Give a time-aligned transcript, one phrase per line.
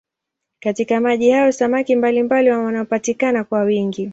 [0.59, 4.09] Katika maji hayo samaki mbalimbali wanapatikana kwa wingi.